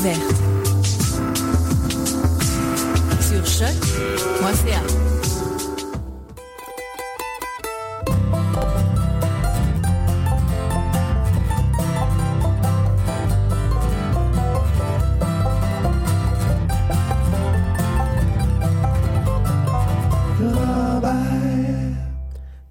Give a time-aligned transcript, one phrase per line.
[0.00, 0.34] Découverte.
[3.20, 5.09] Sur choc.ca.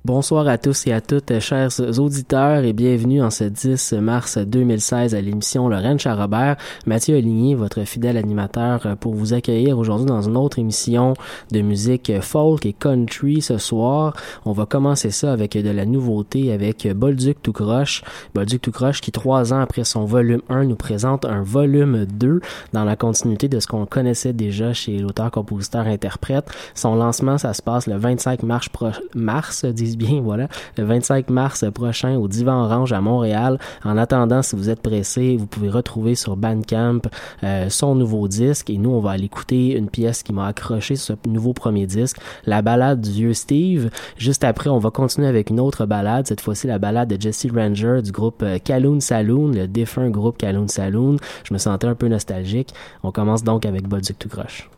[0.09, 5.13] Bonsoir à tous et à toutes, chers auditeurs, et bienvenue en ce 10 mars 2016
[5.13, 6.57] à l'émission Lorraine Charrobert.
[6.87, 11.13] Mathieu Aligné, votre fidèle animateur, pour vous accueillir aujourd'hui dans une autre émission
[11.51, 14.15] de musique folk et country ce soir.
[14.45, 18.01] On va commencer ça avec de la nouveauté avec Bolduc tout croche.
[18.33, 22.41] Bolduc tout croche qui, trois ans après son volume 1, nous présente un volume 2
[22.73, 26.49] dans la continuité de ce qu'on connaissait déjà chez l'auteur, compositeur, interprète.
[26.73, 28.69] Son lancement, ça se passe le 25 mars,
[29.13, 29.65] mars
[29.99, 33.59] bien, voilà, le 25 mars prochain au Divan Orange à Montréal.
[33.83, 37.01] En attendant, si vous êtes pressé, vous pouvez retrouver sur Bandcamp
[37.43, 40.95] euh, son nouveau disque et nous, on va aller écouter une pièce qui m'a accroché
[40.95, 43.89] sur ce nouveau premier disque, la balade du vieux Steve.
[44.17, 47.47] Juste après, on va continuer avec une autre balade, cette fois-ci la balade de Jesse
[47.53, 51.17] Ranger du groupe euh, Calhoun Saloon, le défunt groupe Calhoun Saloon.
[51.43, 52.73] Je me sentais un peu nostalgique.
[53.03, 54.69] On commence donc avec Bolduc tout croche.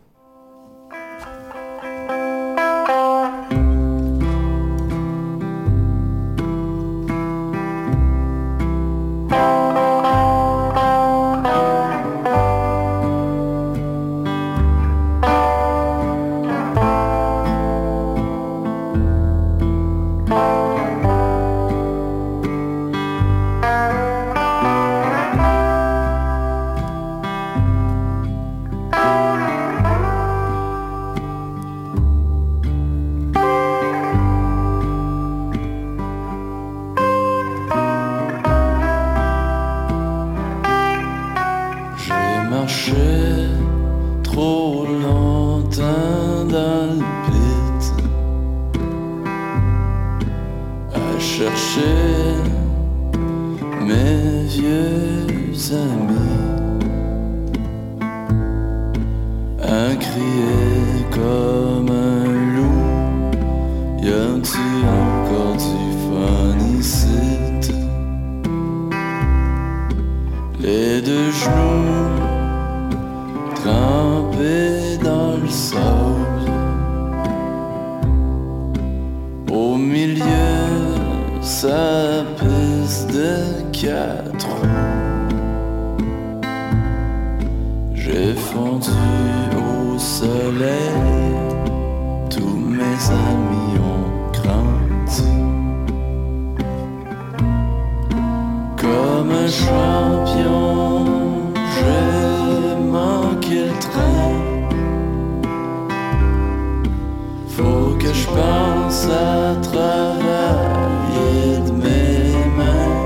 [109.61, 112.97] travailler de mes mains,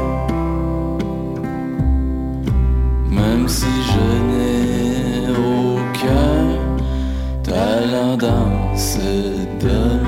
[3.09, 6.39] même si je n'ai aucun
[7.43, 9.09] talent dans ce
[9.59, 10.04] domaine.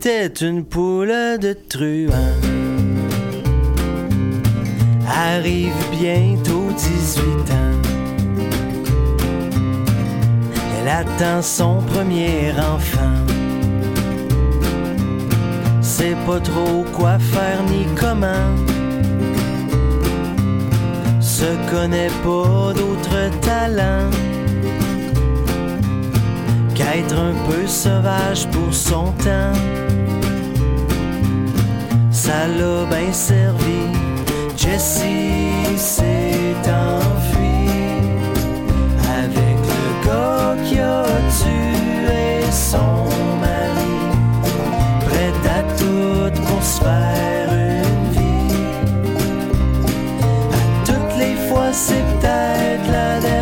[0.00, 2.12] Ranger était une poule de truand.
[5.06, 7.78] Arrive bientôt 18 ans.
[10.80, 13.14] Elle attend son premier enfant.
[15.82, 18.48] Sait pas trop quoi faire ni comment.
[21.20, 24.10] Se connaît pas d'autres talents
[26.80, 29.58] qu'être un peu sauvage pour son temps.
[32.10, 33.80] Ça l'a bien servi.
[34.56, 36.56] Jessie s'est
[36.92, 38.00] enfuie
[39.24, 41.04] avec le gars qui a
[42.50, 43.04] son
[43.44, 43.96] mari.
[45.06, 48.54] Prête à tout pour faire une vie.
[50.58, 53.39] À toutes les fois, c'est peut-être la dernière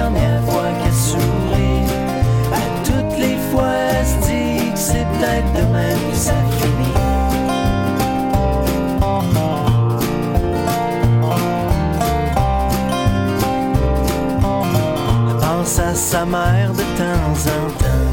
[15.99, 18.05] sa mère de temps en temps.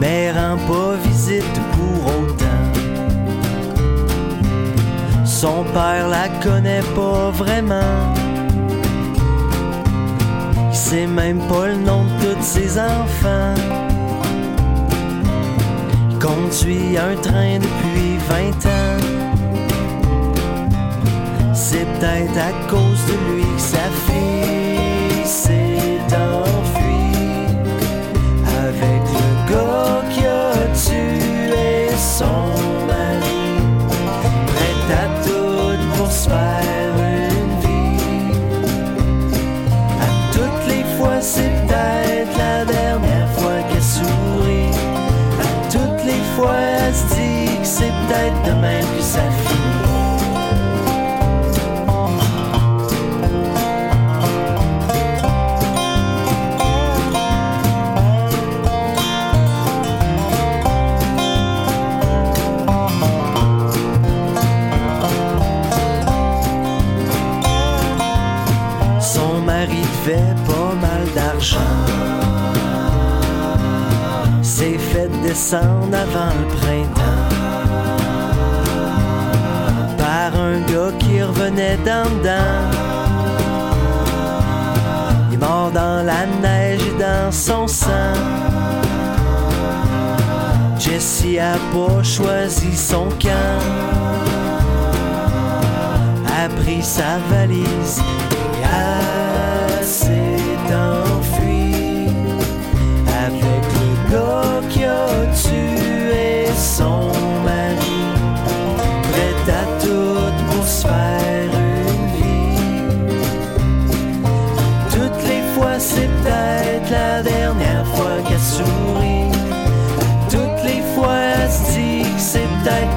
[0.00, 2.64] Mais rend pas visite pour autant.
[5.24, 7.96] Son père la connaît pas vraiment.
[10.70, 13.54] Il sait même pas le nom de tous ses enfants.
[16.10, 19.00] Il conduit un train depuis 20 ans.
[21.54, 24.63] C'est peut-être à cause de lui que sa fille
[25.24, 25.74] c'est
[41.66, 43.54] peut-être la dernière fois
[75.54, 77.00] descendre avant le printemps.
[79.98, 82.62] Par un gars qui revenait d'en dedans.
[85.30, 88.14] Il est mort dans la neige et dans son sang.
[90.78, 93.60] Jessie a pas choisi son camp.
[96.26, 98.00] A pris sa valise
[98.32, 100.34] et elle s'est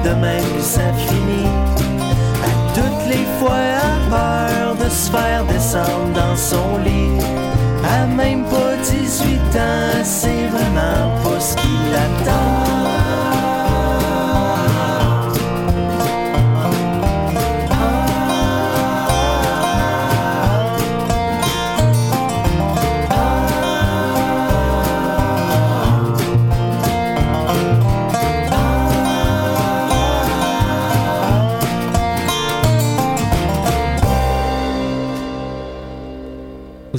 [0.08, 1.44] peut-être demain que.
[2.44, 7.24] À toutes les fois, a peur de se faire descendre dans son lit.
[7.84, 9.40] À même pas 18 18
[10.04, 12.77] c'est vraiment pas ce qui l'attend.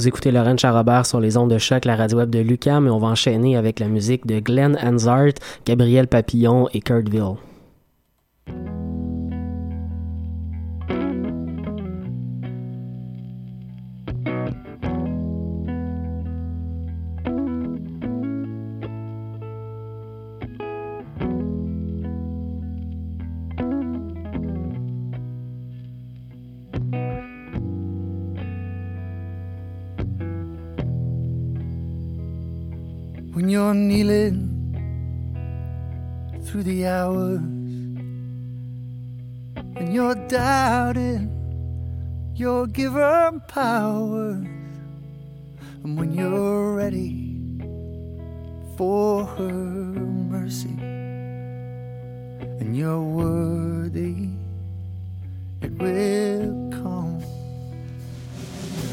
[0.00, 2.90] Vous écoutez Laurent Charrobert sur les ondes de choc, la radio web de Lucam, et
[2.90, 5.34] on va enchaîner avec la musique de Glenn Hansard,
[5.66, 7.36] Gabriel Papillon et Kurtville.
[42.40, 44.30] Your given power.
[45.82, 47.36] and when you're ready
[48.78, 49.52] for her
[50.32, 50.74] mercy,
[52.60, 54.30] and you're worthy,
[55.60, 57.20] it will come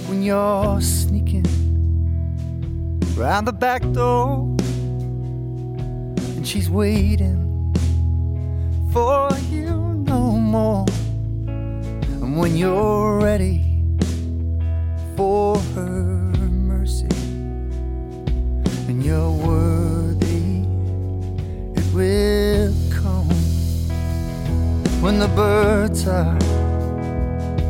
[0.09, 1.45] when you're sneaking
[3.15, 4.39] round the back door,
[6.35, 7.73] and she's waiting
[8.91, 9.71] for you
[10.05, 10.85] no more.
[12.37, 13.65] And when you're ready
[15.15, 15.89] for her
[16.71, 17.07] mercy,
[18.87, 20.61] and you're worthy,
[21.75, 23.27] it will come.
[25.01, 26.37] When the birds are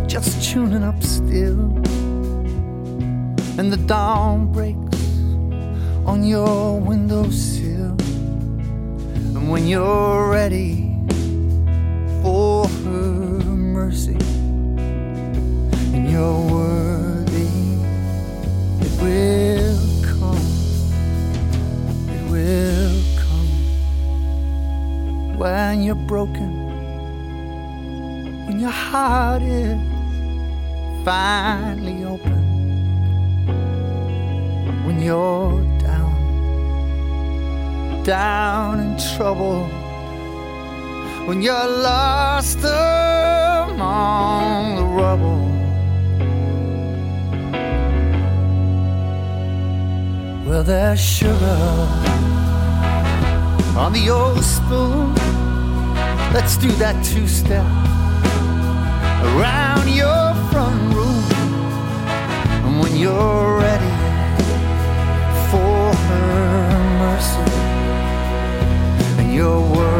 [0.06, 1.72] just tuning up still,
[3.58, 5.02] and the dawn breaks
[6.06, 7.96] on your windowsill.
[9.34, 10.94] And when you're ready
[12.22, 14.18] for her mercy,
[16.18, 17.54] you're worthy,
[18.86, 20.48] it will come.
[22.16, 23.50] It will come
[25.38, 26.52] when you're broken,
[28.48, 29.78] when your heart is
[31.06, 32.42] finally open,
[34.86, 36.16] when you're down
[38.04, 39.60] down in trouble
[41.28, 45.57] when you're lost among the rubble.
[50.48, 51.60] Well, there's sugar
[53.76, 55.14] on the old spoon.
[56.34, 57.66] Let's do that two step
[59.36, 61.24] around your front room.
[62.64, 63.92] And when you're ready
[65.52, 67.52] for her mercy
[69.20, 69.97] and your worthy,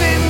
[0.00, 0.25] in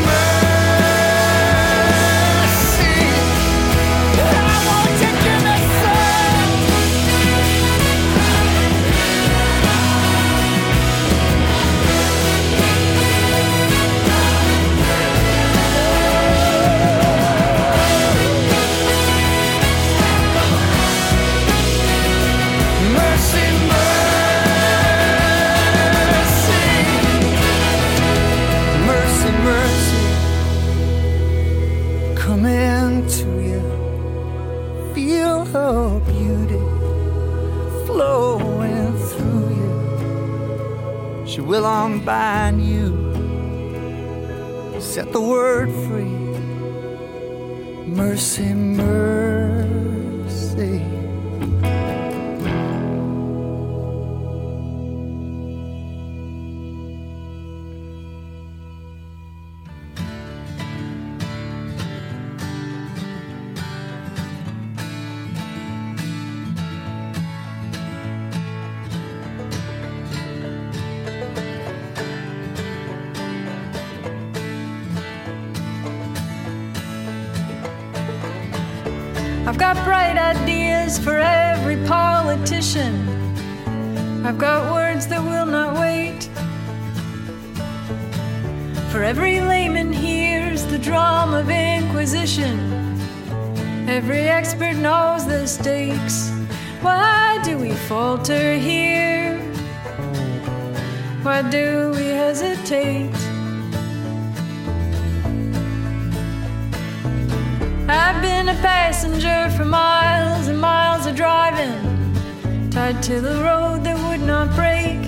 [112.76, 115.00] tied to the road that would not break.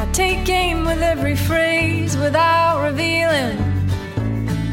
[0.00, 3.56] I take aim with every phrase without revealing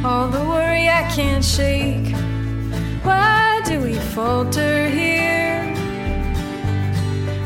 [0.03, 2.15] all the worry I can't shake.
[3.03, 5.61] Why do we falter here?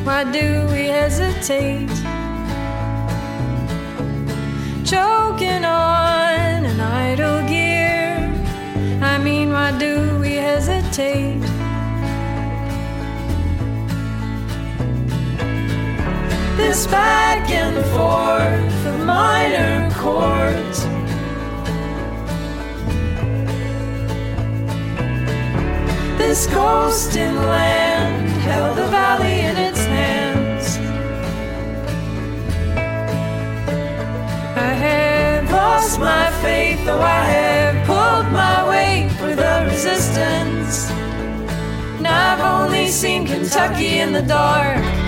[0.05, 1.89] Why do we hesitate?
[4.85, 8.15] Choking on an idle gear.
[9.03, 11.50] I mean, why do we hesitate?
[16.61, 20.85] This back and forth of minor chords.
[26.17, 30.77] This ghost in land held the valley in its hands.
[34.55, 40.89] I have lost my faith, though I have pulled my weight for the resistance.
[41.97, 45.00] And I've only seen Kentucky in the dark.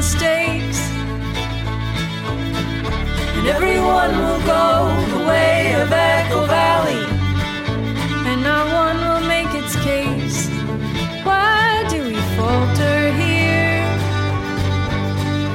[0.00, 0.80] Mistakes.
[3.36, 4.68] And everyone will go
[5.14, 7.04] the way of Echo Valley.
[8.28, 10.38] And not one will make its case.
[11.28, 13.84] Why do we falter here?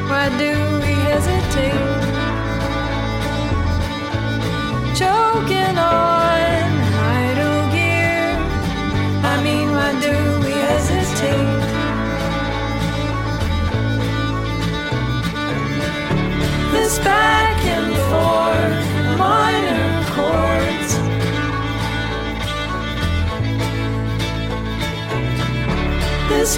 [0.09, 0.51] Why do
[0.83, 1.85] we hesitate?
[4.99, 6.24] Choking on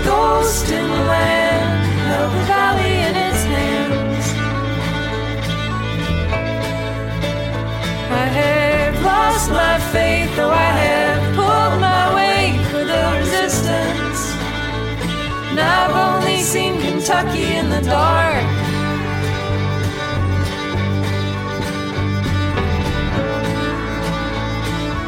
[0.03, 4.25] Ghost in the land held the valley in its hands.
[8.11, 14.21] I have lost my faith, though I have pulled my weight for the resistance.
[15.49, 18.45] And I've only seen Kentucky in the dark.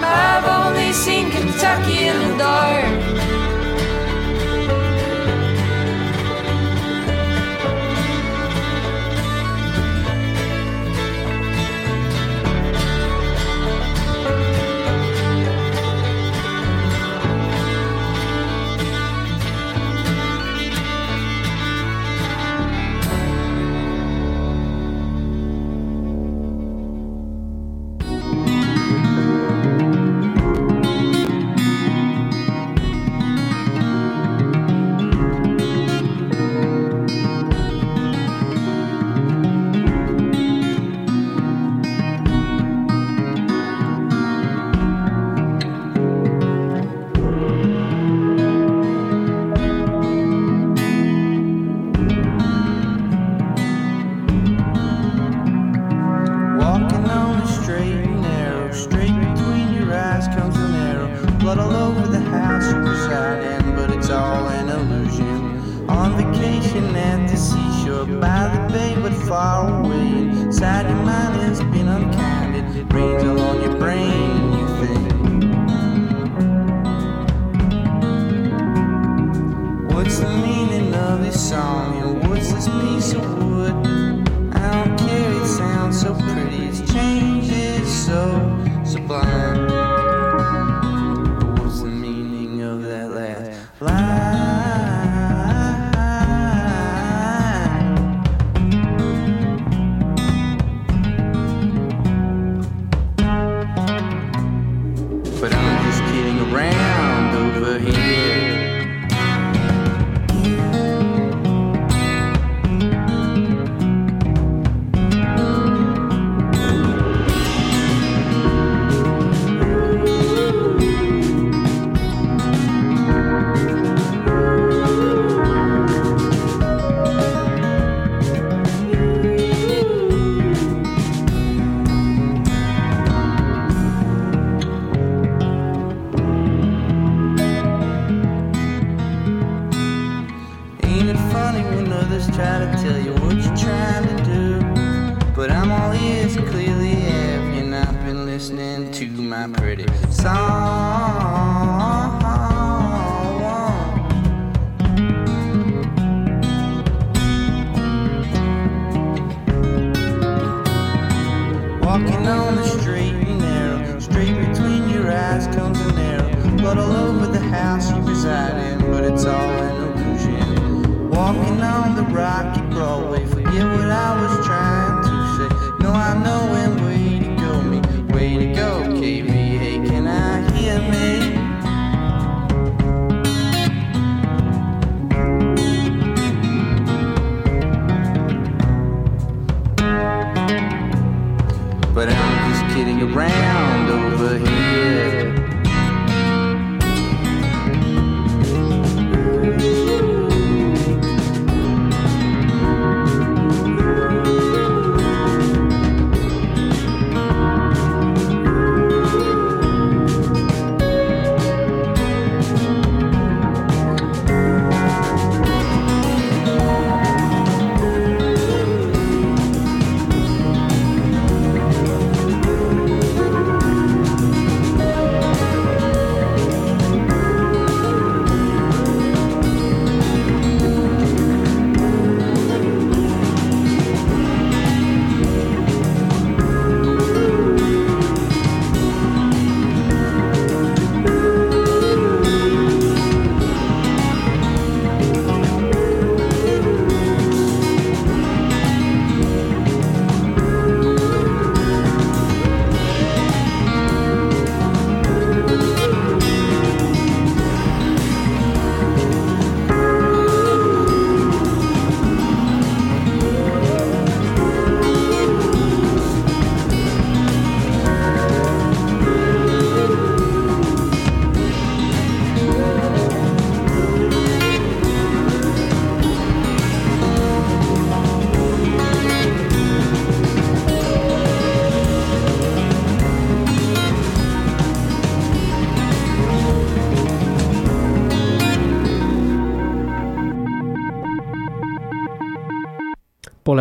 [0.02, 3.29] I've only seen Kentucky in the dark.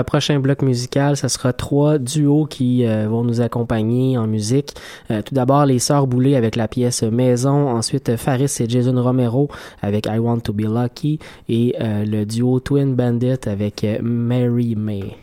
[0.09, 4.75] prochain bloc musical, ce sera trois duos qui euh, vont nous accompagner en musique.
[5.11, 7.69] Euh, tout d'abord, les Sœurs Boulay avec la pièce Maison.
[7.69, 9.51] Ensuite, Faris et Jason Romero
[9.83, 11.19] avec I Want to Be Lucky.
[11.51, 15.15] Et euh, le duo Twin Bandit avec Mary May.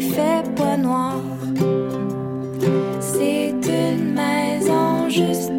[0.00, 1.20] Fait pas noir.
[3.00, 5.53] C'est une maison juste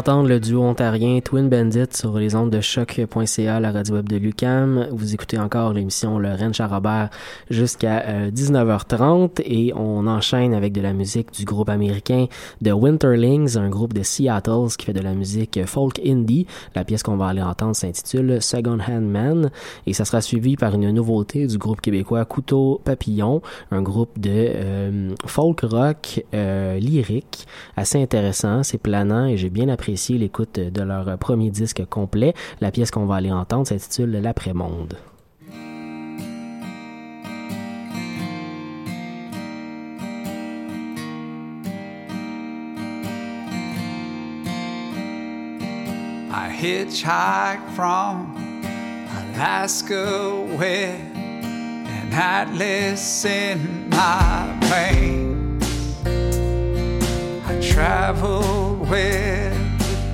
[0.00, 4.16] d'entendre le duo ontarien Twin Bandit sur les ondes de choc.ca, la radio web de
[4.16, 4.88] Lucam.
[4.92, 7.10] Vous écoutez encore l'émission Le Rennes Charrobert
[7.50, 12.28] jusqu'à euh, 19h30 et on enchaîne avec de la musique du groupe américain
[12.62, 16.46] de Winterlings, un groupe de Seattle qui fait de la musique folk indie.
[16.74, 19.50] La pièce qu'on va aller entendre s'intitule Second Hand Man
[19.86, 24.30] et ça sera suivi par une nouveauté du groupe québécois Couteau Papillon, un groupe de
[24.30, 27.46] euh, folk rock euh, lyrique
[27.76, 32.34] assez intéressant, c'est planant et j'ai bien apprécié l'écoute de leur premier disque complet.
[32.60, 34.94] La pièce qu'on va aller entendre s'intitule L'après-monde.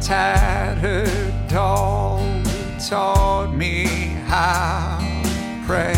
[0.07, 2.23] Tattered doll
[2.79, 3.87] taught me
[4.29, 5.97] how to pray.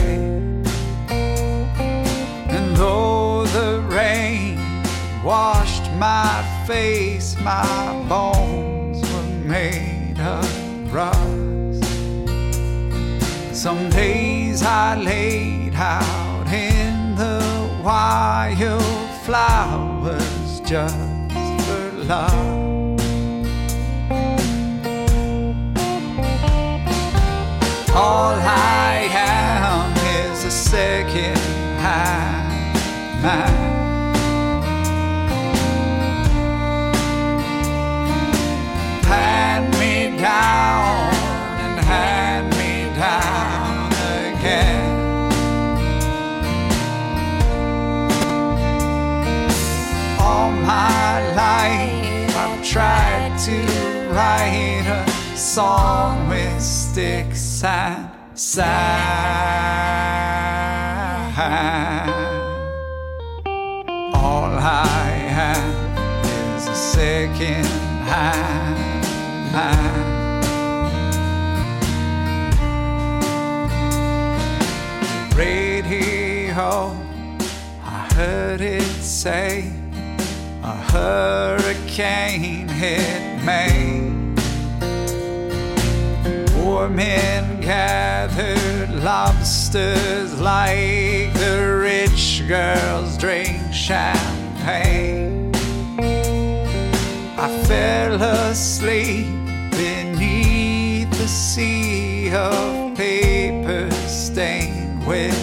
[2.49, 4.57] And though the rain
[5.23, 11.85] washed my face, my bones were made of rust.
[13.55, 17.43] Some days I laid out in the
[17.85, 20.97] wildflowers just
[21.67, 22.68] for love.
[28.01, 29.91] All I am
[30.31, 31.37] is a second
[31.83, 32.77] hand
[33.21, 33.75] man.
[39.03, 41.13] Hand me down
[41.65, 43.91] and hand me down
[44.23, 44.87] again.
[50.21, 53.57] All my life I've tried to
[54.13, 55.08] write a
[55.39, 58.66] song with sticks and sand.
[64.16, 65.97] All I have
[66.57, 67.66] is a second
[68.11, 68.89] hand.
[75.36, 76.97] Radio,
[77.84, 79.70] I heard it say
[80.64, 84.08] a hurricane hit Maine.
[86.87, 95.53] Men gathered lobsters like the rich girls drink champagne.
[97.37, 99.26] I fell asleep
[99.72, 105.38] beneath the sea of paper stained with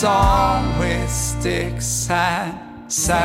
[0.00, 3.16] song with sticks and sand.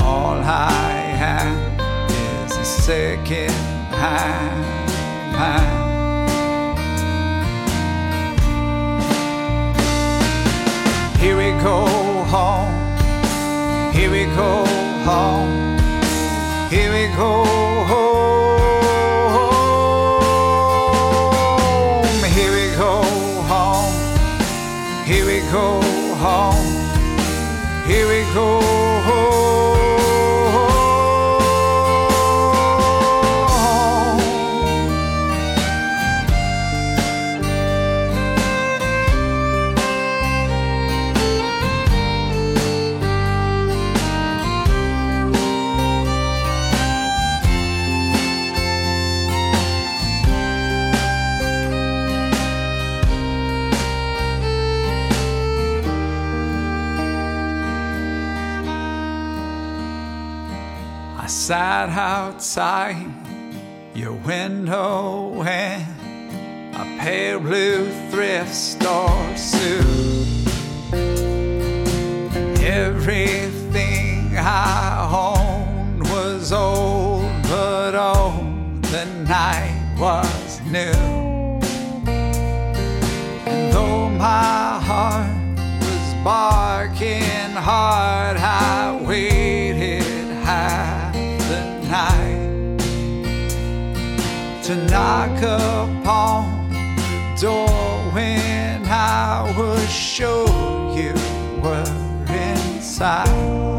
[0.00, 1.80] All I have
[2.46, 3.50] is a second
[3.92, 4.64] hand.
[11.20, 11.84] Here we go
[12.32, 12.72] home.
[13.92, 14.64] Here we go
[15.04, 15.78] home.
[16.70, 17.44] Here we go
[17.84, 18.05] home.
[61.46, 63.06] Sat outside
[63.94, 65.80] your window in
[66.74, 70.26] a pale blue thrift store suit.
[72.64, 78.34] Everything I owned was old, but oh,
[78.90, 80.98] the night was new.
[83.46, 85.30] And though my heart
[85.80, 89.35] was barking hard, I waited
[94.66, 97.68] to knock upon the door
[98.12, 100.48] when I was sure
[100.98, 101.14] you
[101.62, 101.86] were
[102.26, 103.75] inside.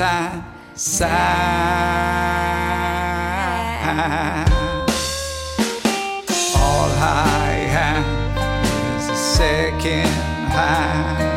[0.00, 0.42] side,
[0.74, 1.10] side.
[6.56, 8.06] All I have
[8.96, 10.08] is a second
[10.56, 11.28] high.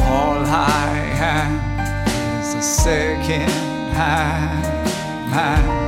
[0.00, 1.62] All I have
[2.40, 3.50] is a second
[3.94, 4.48] high,
[5.30, 5.85] high.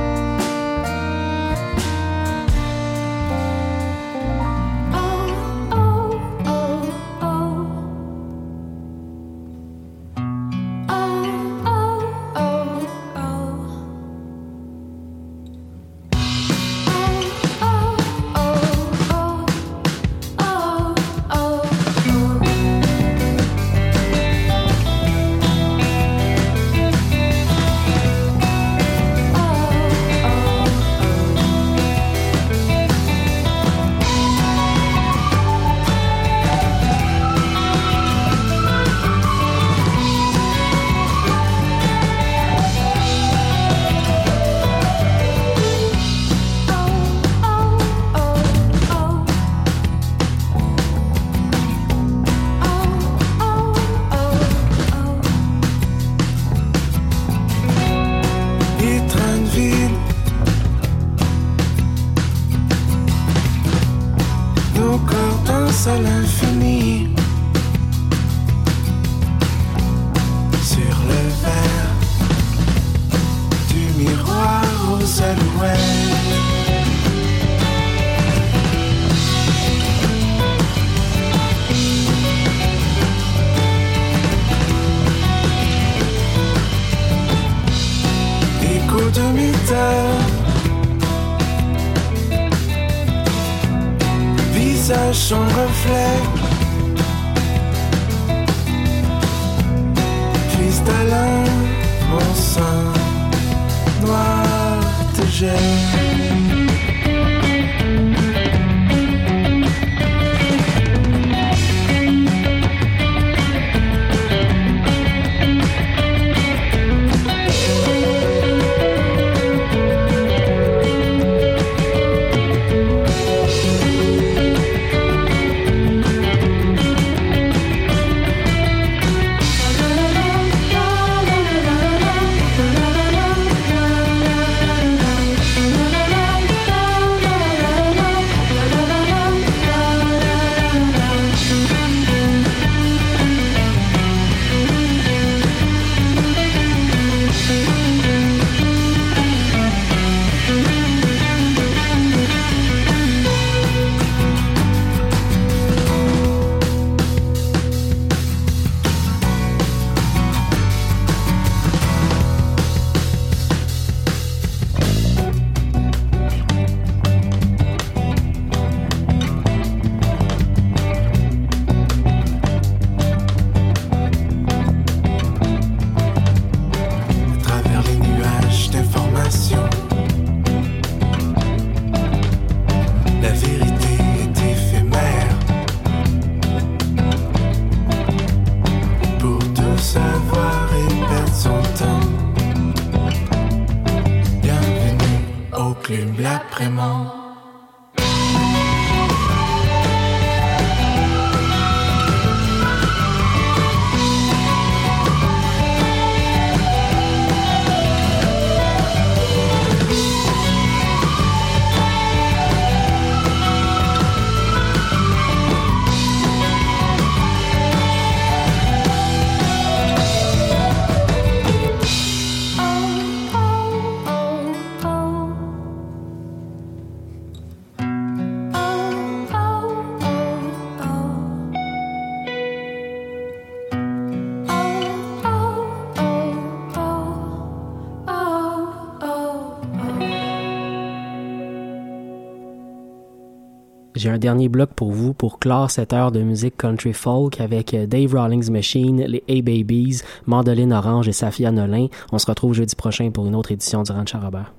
[243.99, 247.73] J'ai un dernier bloc pour vous pour clore cette heure de musique country folk avec
[247.73, 251.87] euh, Dave Rawlings Machine, les A-Babies, Mandoline Orange et Safia Nolin.
[252.13, 254.53] On se retrouve jeudi prochain pour une autre édition du Ranch Robert.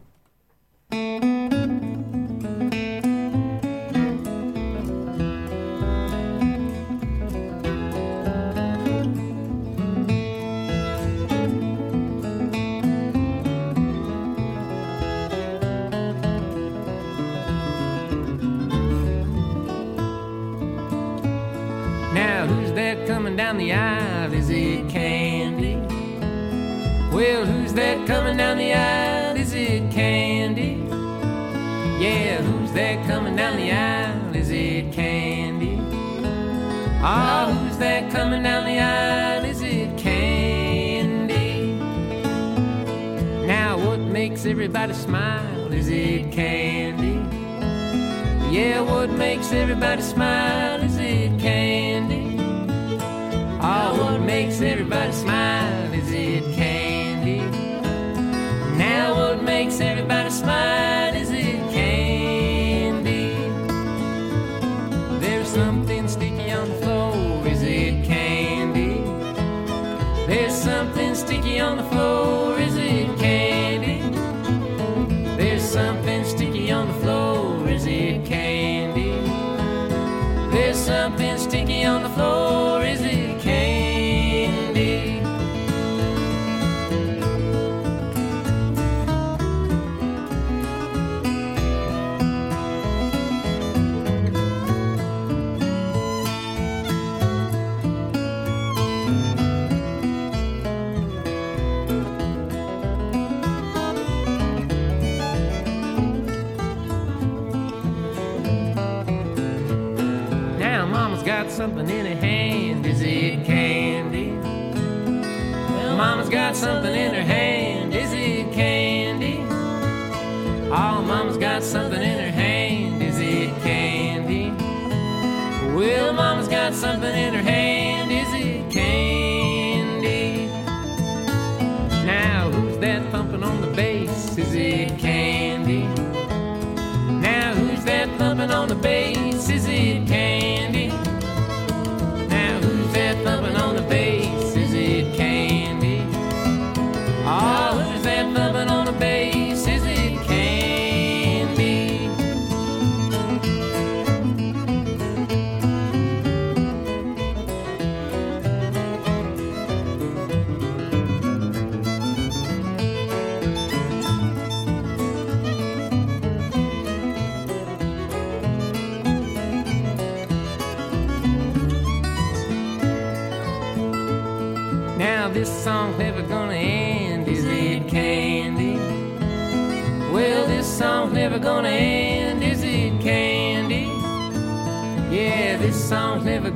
[111.61, 112.60] something in a hand.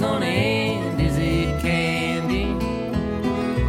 [0.04, 1.00] gonna end?
[1.00, 2.46] Is it candy?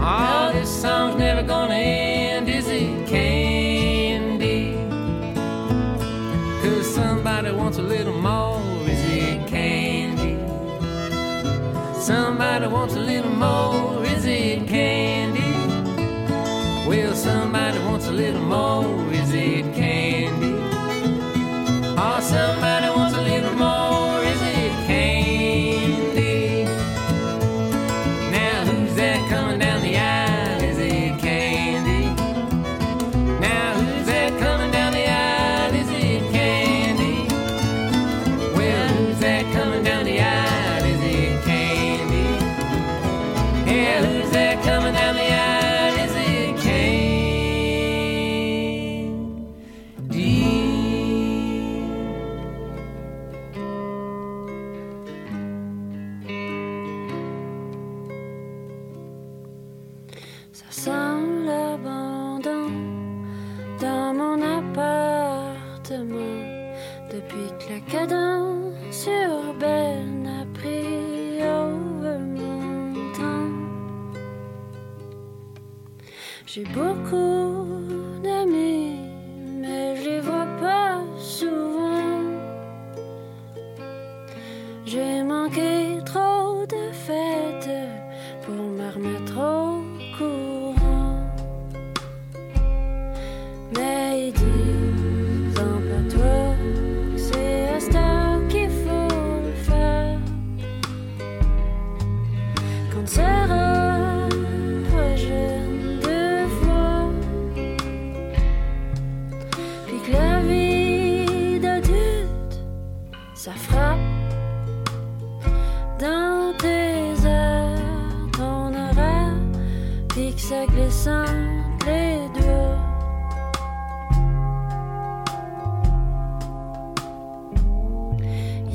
[0.02, 2.50] Oh, this song's never gonna end.
[2.50, 4.62] Is it candy?
[6.62, 8.62] Cause somebody wants a little more.
[8.94, 10.36] Is it candy?
[12.10, 13.75] Somebody wants a little more.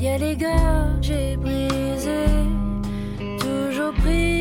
[0.01, 2.25] y a les gars, j'ai brisé,
[3.39, 4.40] toujours pris.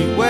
[0.00, 0.29] she.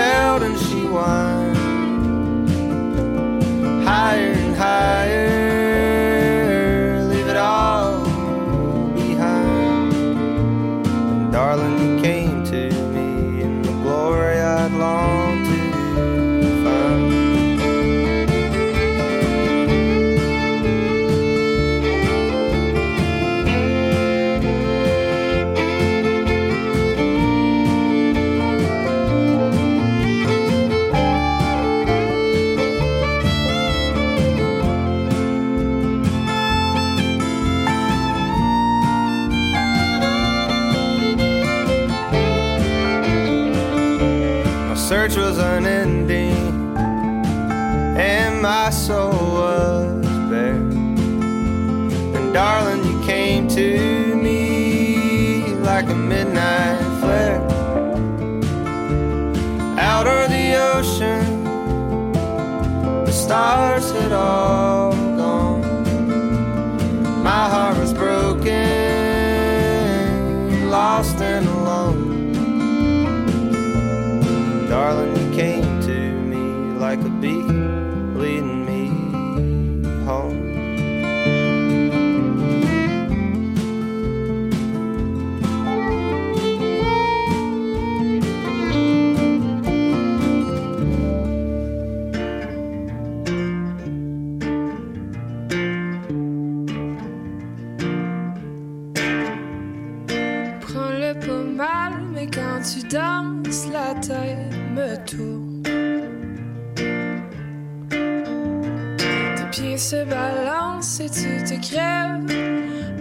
[109.91, 112.23] Tu te balance et tu te crèves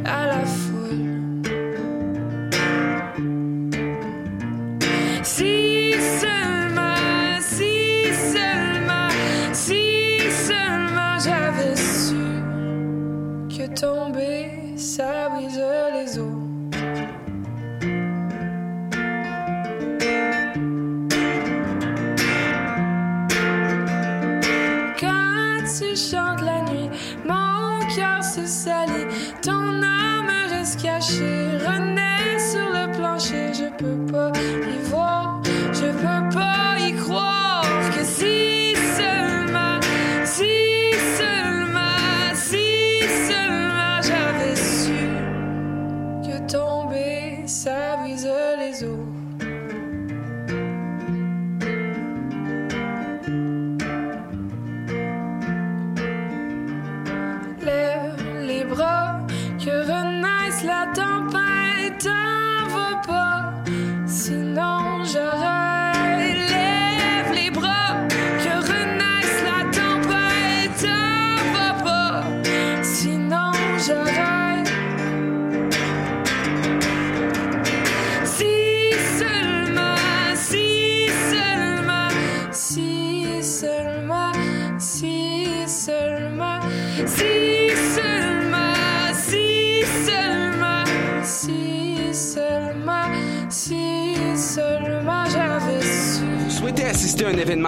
[0.05, 1.10] à la foule.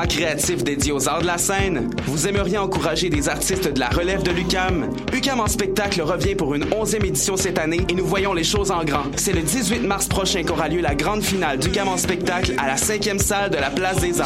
[0.00, 1.90] créatif dédié aux arts de la scène?
[2.06, 4.90] Vous aimeriez encourager des artistes de la relève de l'UCAM?
[5.12, 8.70] UCAM en spectacle revient pour une 11e édition cette année et nous voyons les choses
[8.70, 9.04] en grand.
[9.16, 12.66] C'est le 18 mars prochain qu'aura lieu la grande finale du d'UCAM en spectacle à
[12.66, 14.20] la 5e salle de la Place des Arts.